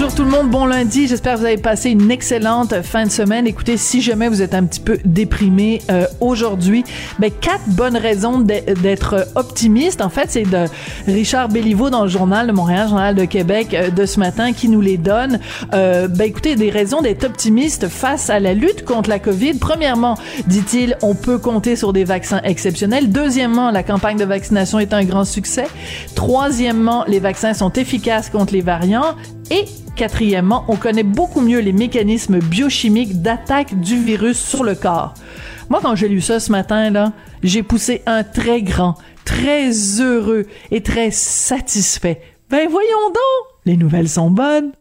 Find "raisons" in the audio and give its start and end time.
7.96-8.38, 16.70-17.02